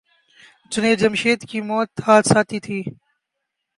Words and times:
جنید 0.71 0.99
جمشید 0.99 1.39
کی 1.49 1.59
موت 1.61 1.89
حادثاتی 2.05 2.59
تھی۔ 2.59 2.79